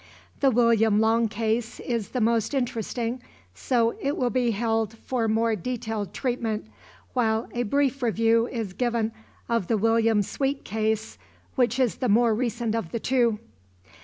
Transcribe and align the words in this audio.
The 0.39 0.49
William 0.49 0.99
Long 0.99 1.27
case 1.27 1.79
is 1.79 2.09
the 2.09 2.21
most 2.21 2.55
interesting 2.55 3.21
so 3.53 3.95
it 4.01 4.17
will 4.17 4.31
be 4.31 4.49
held 4.49 4.97
for 4.97 5.27
more 5.27 5.55
detailed 5.55 6.11
treatment 6.11 6.65
while 7.13 7.47
a 7.53 7.61
brief 7.61 8.01
review 8.01 8.47
is 8.47 8.73
given 8.73 9.11
of 9.47 9.67
the 9.67 9.77
William 9.77 10.23
Sweet 10.23 10.63
case 10.65 11.19
which 11.53 11.77
is 11.77 11.97
the 11.97 12.09
more 12.09 12.33
recent 12.33 12.73
of 12.73 12.91
the 12.91 12.99
two. 12.99 13.37